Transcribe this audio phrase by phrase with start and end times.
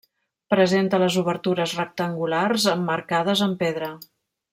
[0.51, 3.91] Presenta les obertures rectangulars, emmarcades en pedra.